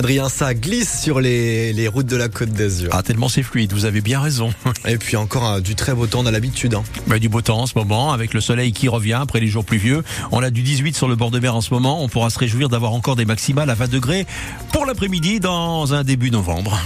Adrien, 0.00 0.28
ça 0.28 0.54
glisse 0.54 1.02
sur 1.02 1.18
les, 1.18 1.72
les 1.72 1.88
routes 1.88 2.06
de 2.06 2.14
la 2.14 2.28
Côte 2.28 2.50
d'Azur. 2.50 2.88
Ah, 2.92 3.02
tellement 3.02 3.28
c'est 3.28 3.42
fluide, 3.42 3.72
vous 3.72 3.84
avez 3.84 4.00
bien 4.00 4.20
raison. 4.20 4.54
Et 4.86 4.96
puis 4.96 5.16
encore 5.16 5.54
euh, 5.54 5.60
du 5.60 5.74
très 5.74 5.92
beau 5.92 6.06
temps, 6.06 6.20
on 6.20 6.26
a 6.26 6.30
l'habitude. 6.30 6.74
Hein. 6.74 6.84
Bah, 7.08 7.18
du 7.18 7.28
beau 7.28 7.42
temps 7.42 7.58
en 7.58 7.66
ce 7.66 7.76
moment, 7.76 8.12
avec 8.12 8.32
le 8.32 8.40
soleil 8.40 8.70
qui 8.70 8.86
revient 8.86 9.18
après 9.20 9.40
les 9.40 9.48
jours 9.48 9.64
pluvieux. 9.64 10.04
On 10.30 10.40
a 10.40 10.50
du 10.50 10.62
18 10.62 10.94
sur 10.94 11.08
le 11.08 11.16
bord 11.16 11.32
de 11.32 11.40
mer 11.40 11.56
en 11.56 11.62
ce 11.62 11.74
moment. 11.74 12.00
On 12.00 12.08
pourra 12.08 12.30
se 12.30 12.38
réjouir 12.38 12.68
d'avoir 12.68 12.92
encore 12.92 13.16
des 13.16 13.24
maximales 13.24 13.70
à 13.70 13.74
20 13.74 13.90
degrés 13.90 14.24
pour 14.72 14.86
l'après-midi 14.86 15.40
dans 15.40 15.92
un 15.92 16.04
début 16.04 16.30
novembre. 16.30 16.78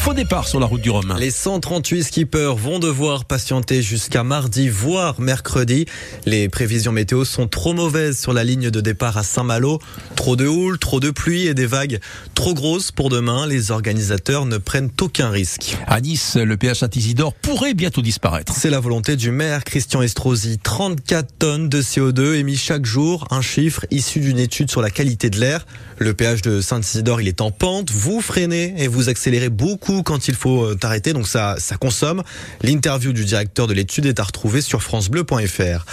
Faux 0.00 0.14
départ 0.14 0.48
sur 0.48 0.60
la 0.60 0.64
route 0.64 0.80
du 0.80 0.88
Rhum. 0.88 1.14
Les 1.18 1.30
138 1.30 2.04
skippers 2.04 2.54
vont 2.56 2.78
devoir 2.78 3.26
patienter 3.26 3.82
jusqu'à 3.82 4.24
mardi, 4.24 4.70
voire 4.70 5.20
mercredi. 5.20 5.84
Les 6.24 6.48
prévisions 6.48 6.90
météo 6.90 7.26
sont 7.26 7.46
trop 7.46 7.74
mauvaises 7.74 8.18
sur 8.18 8.32
la 8.32 8.42
ligne 8.42 8.70
de 8.70 8.80
départ 8.80 9.18
à 9.18 9.22
Saint-Malo. 9.22 9.78
Trop 10.16 10.36
de 10.36 10.46
houle, 10.46 10.78
trop 10.78 11.00
de 11.00 11.10
pluie 11.10 11.48
et 11.48 11.52
des 11.52 11.66
vagues 11.66 12.00
trop 12.34 12.54
grosses 12.54 12.92
pour 12.92 13.10
demain. 13.10 13.46
Les 13.46 13.70
organisateurs 13.70 14.46
ne 14.46 14.56
prennent 14.56 14.88
aucun 15.02 15.28
risque. 15.28 15.76
À 15.86 16.00
Nice, 16.00 16.36
le 16.36 16.56
péage 16.56 16.78
Saint-Isidore 16.78 17.34
pourrait 17.34 17.74
bientôt 17.74 18.00
disparaître. 18.00 18.54
C'est 18.56 18.70
la 18.70 18.80
volonté 18.80 19.16
du 19.16 19.30
maire 19.30 19.64
Christian 19.64 20.00
Estrosi. 20.00 20.58
34 20.58 21.28
tonnes 21.38 21.68
de 21.68 21.82
CO2 21.82 22.36
émis 22.36 22.56
chaque 22.56 22.86
jour, 22.86 23.28
un 23.30 23.42
chiffre 23.42 23.84
issu 23.90 24.20
d'une 24.20 24.38
étude 24.38 24.70
sur 24.70 24.80
la 24.80 24.88
qualité 24.88 25.28
de 25.28 25.38
l'air. 25.38 25.66
Le 25.98 26.14
péage 26.14 26.40
de 26.40 26.62
Saint-Isidore, 26.62 27.20
il 27.20 27.28
est 27.28 27.42
en 27.42 27.50
pente. 27.50 27.90
Vous 27.90 28.22
freinez 28.22 28.72
et 28.78 28.88
vous 28.88 29.10
accélérez 29.10 29.50
beaucoup 29.50 29.89
quand 30.04 30.28
il 30.28 30.34
faut 30.34 30.64
euh, 30.64 30.74
t'arrêter, 30.74 31.12
donc 31.12 31.26
ça, 31.26 31.56
consomme. 31.80 32.22
L'interview 32.62 33.12
du 33.12 33.24
directeur 33.24 33.66
de 33.66 33.74
l'étude 33.74 34.06
est 34.06 34.20
à 34.20 34.22
retrouver 34.22 34.60
sur 34.60 34.82
francebleu.fr. 34.82 35.84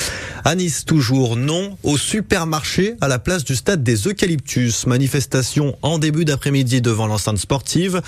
À 0.46 0.56
Nice, 0.56 0.86
toujours 0.86 1.36
non 1.36 1.78
au 1.84 1.98
supermarché 1.98 2.96
à 3.02 3.08
la 3.08 3.20
place 3.20 3.44
du 3.44 3.56
stade 3.56 3.84
des 3.84 4.08
Eucalyptus. 4.08 4.86
Manifestation 4.86 5.78
en 5.82 5.98
début 5.98 6.26
d'après-midi 6.26 6.82
devant 6.82 7.08
l'enceinte 7.08 7.38
sportive. 7.38 8.02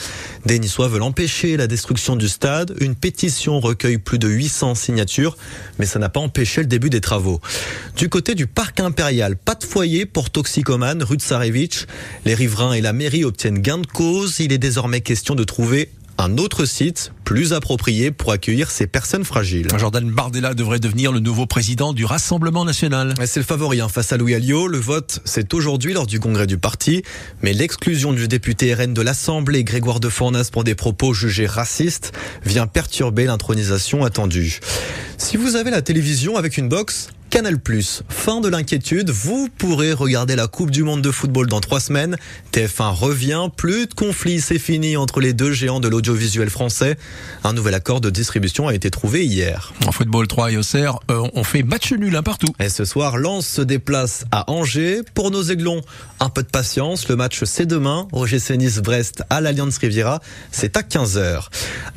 Des 0.45 0.59
Niçois 0.59 0.87
veulent 0.87 1.01
empêcher 1.01 1.57
la 1.57 1.67
destruction 1.67 2.15
du 2.15 2.29
stade. 2.29 2.75
Une 2.79 2.95
pétition 2.95 3.59
recueille 3.59 3.97
plus 3.97 4.19
de 4.19 4.27
800 4.27 4.75
signatures, 4.75 5.37
mais 5.79 5.85
ça 5.85 5.99
n'a 5.99 6.09
pas 6.09 6.19
empêché 6.19 6.61
le 6.61 6.67
début 6.67 6.89
des 6.89 7.01
travaux. 7.01 7.41
Du 7.97 8.09
côté 8.09 8.35
du 8.35 8.47
parc 8.47 8.79
impérial, 8.79 9.35
pas 9.35 9.55
de 9.55 9.63
foyer 9.63 10.05
pour 10.05 10.29
toxicomanes 10.29 11.03
rue 11.03 11.17
de. 11.17 11.23
Les 12.25 12.35
riverains 12.35 12.73
et 12.73 12.81
la 12.81 12.93
mairie 12.93 13.23
obtiennent 13.23 13.59
gain 13.59 13.79
de 13.79 13.87
cause. 13.87 14.39
Il 14.39 14.51
est 14.51 14.57
désormais 14.57 15.01
question 15.01 15.35
de 15.35 15.43
trouver 15.43 15.78
un 16.19 16.37
autre 16.37 16.65
site 16.65 17.13
plus 17.23 17.53
approprié 17.53 18.11
pour 18.11 18.33
accueillir 18.33 18.71
ces 18.71 18.87
personnes 18.87 19.23
fragiles. 19.23 19.67
Jordan 19.77 20.11
Bardella 20.11 20.53
devrait 20.53 20.79
devenir 20.79 21.13
le 21.13 21.21
nouveau 21.21 21.45
président 21.45 21.93
du 21.93 22.03
Rassemblement 22.03 22.65
national. 22.65 23.13
C'est 23.25 23.39
le 23.39 23.45
favori 23.45 23.79
hein, 23.79 23.87
face 23.87 24.11
à 24.11 24.17
Louis 24.17 24.35
Alliot. 24.35 24.67
Le 24.67 24.79
vote, 24.79 25.21
c'est 25.23 25.53
aujourd'hui 25.53 25.93
lors 25.93 26.07
du 26.07 26.19
congrès 26.19 26.45
du 26.45 26.57
parti. 26.57 27.03
Mais 27.41 27.53
l'exclusion 27.53 28.11
du 28.11 28.27
député 28.27 28.73
RN 28.73 28.93
de 28.93 29.01
l'Assemblée, 29.01 29.63
Grégoire 29.63 30.01
de 30.01 30.09
Fournas, 30.09 30.49
pour 30.51 30.65
des 30.65 30.75
propos 30.75 31.13
jugés 31.13 31.45
racistes, 31.45 32.11
vient 32.43 32.67
perturber 32.67 33.23
l'intronisation 33.23 34.03
attendue. 34.03 34.59
Si 35.17 35.37
vous 35.37 35.55
avez 35.55 35.71
la 35.71 35.81
télévision 35.81 36.35
avec 36.35 36.57
une 36.57 36.67
box, 36.67 37.11
Canal+. 37.29 37.57
Fin 38.09 38.41
de 38.41 38.47
l'inquiétude, 38.47 39.11
vous 39.11 39.49
pourrez 39.57 39.93
regarder 39.93 40.35
la 40.35 40.47
Coupe 40.47 40.71
du 40.71 40.83
Monde 40.83 41.01
de 41.01 41.11
football 41.11 41.47
dans 41.47 41.59
trois 41.59 41.79
semaines. 41.79 42.17
TF1 42.51 42.93
revient, 42.93 43.49
plus 43.55 43.85
de 43.85 43.93
conflit, 43.93 44.41
c'est 44.41 44.57
fini 44.57 44.97
entre 44.97 45.19
les 45.19 45.33
deux 45.33 45.51
géants 45.51 45.79
de 45.79 45.87
l'audiovisuel 45.87 46.49
français. 46.49 46.97
Un 47.43 47.53
nouvel 47.53 47.75
accord 47.75 48.01
de 48.01 48.09
distribution 48.09 48.67
a 48.67 48.73
été 48.73 48.89
trouvé 48.89 49.25
hier. 49.25 49.73
En 49.85 49.91
football 49.91 50.27
3 50.27 50.51
et 50.51 50.57
Auxerre, 50.57 50.99
euh, 51.11 51.27
on 51.33 51.43
fait 51.43 51.61
match 51.61 51.93
nul 51.93 52.15
un 52.15 52.23
partout. 52.23 52.53
Et 52.59 52.69
ce 52.69 52.83
soir, 52.83 53.17
Lens 53.17 53.47
se 53.47 53.61
déplace 53.61 54.25
à 54.31 54.49
Angers. 54.49 55.01
Pour 55.13 55.29
nos 55.29 55.43
aiglons, 55.43 55.81
un 56.19 56.29
peu 56.29 56.41
de 56.41 56.49
patience, 56.49 57.07
le 57.09 57.15
match 57.15 57.43
c'est 57.43 57.65
demain. 57.65 58.07
Roger 58.11 58.39
Nice 58.57 58.79
Brest 58.79 59.23
à 59.29 59.39
l'Alliance 59.39 59.77
Riviera, 59.77 60.19
c'est 60.51 60.75
à 60.77 60.81
15h. 60.81 61.47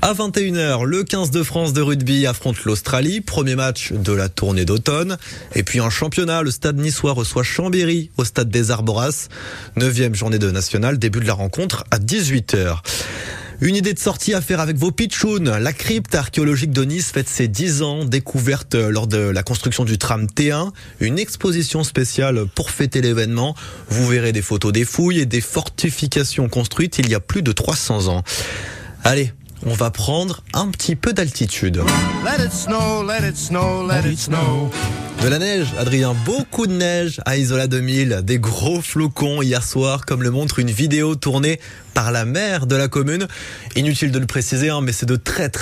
À 0.03 0.13
21h, 0.13 0.85
le 0.85 1.05
15 1.05 1.31
de 1.31 1.43
France 1.43 1.73
de 1.73 1.81
rugby 1.81 2.27
affronte 2.27 2.65
l'Australie, 2.65 3.21
premier 3.21 3.55
match 3.55 3.93
de 3.93 4.13
la 4.13 4.29
tournée 4.29 4.65
d'automne. 4.65 5.17
Et 5.55 5.63
puis 5.63 5.81
en 5.81 5.91
championnat, 5.91 6.43
le 6.43 6.51
stade 6.51 6.79
niçois 6.79 7.13
reçoit 7.13 7.43
Chambéry 7.43 8.11
au 8.17 8.25
stade 8.25 8.51
des 8.51 8.71
Arboras. 8.71 9.29
Neuvième 9.77 10.15
journée 10.15 10.39
de 10.39 10.51
national, 10.51 10.99
début 10.99 11.21
de 11.21 11.27
la 11.27 11.35
rencontre 11.35 11.85
à 11.91 11.99
18h. 11.99 12.79
Une 13.63 13.77
idée 13.77 13.95
de 13.95 13.99
sortie 14.01 14.35
à 14.35 14.41
faire 14.41 14.59
avec 14.59 14.77
vos 14.77 14.91
pitchouns. 14.91 15.45
La 15.61 15.73
crypte 15.73 16.17
archéologique 16.17 16.73
de 16.73 16.83
Nice 16.83 17.13
fête 17.13 17.29
ses 17.29 17.47
10 17.47 17.83
ans, 17.83 18.05
découverte 18.05 18.75
lors 18.75 19.07
de 19.07 19.19
la 19.19 19.45
construction 19.45 19.85
du 19.85 19.99
tram 19.99 20.27
T1. 20.27 20.73
Une 20.99 21.17
exposition 21.17 21.85
spéciale 21.85 22.47
pour 22.57 22.71
fêter 22.71 23.01
l'événement. 23.01 23.55
Vous 23.89 24.05
verrez 24.09 24.33
des 24.33 24.43
photos 24.43 24.73
des 24.73 24.85
fouilles 24.85 25.21
et 25.21 25.27
des 25.27 25.41
fortifications 25.41 26.49
construites 26.49 26.99
il 26.99 27.09
y 27.09 27.15
a 27.15 27.21
plus 27.21 27.43
de 27.43 27.53
300 27.53 28.09
ans. 28.09 28.25
Allez, 29.05 29.33
on 29.65 29.75
va 29.75 29.93
prendre 29.93 30.43
un 30.55 30.67
petit 30.67 30.97
peu 30.97 31.13
d'altitude. 31.13 31.83
De 35.23 35.29
la 35.29 35.39
neige, 35.39 35.69
Adrien, 35.79 36.17
beaucoup 36.27 36.67
de 36.67 36.73
neige 36.73 37.21
à 37.27 37.37
Isola 37.37 37.69
2000, 37.69 38.23
des 38.25 38.41
gros 38.41 38.83
flocons 38.83 39.41
hier 39.41 39.63
soir, 39.63 40.05
comme 40.05 40.25
le 40.25 40.33
montre 40.33 40.59
une 40.59 40.73
vidéo 40.73 41.15
tournée 41.15 41.61
par 41.95 42.11
la 42.11 42.25
maire 42.25 42.67
de 42.67 42.75
la 42.75 42.89
commune. 42.89 43.29
Inutile 43.77 44.11
de 44.11 44.19
le 44.19 44.27
préciser, 44.27 44.71
hein, 44.71 44.81
mais 44.83 44.91
c'est 44.91 45.07
de 45.07 45.15
très 45.15 45.49
très 45.49 45.61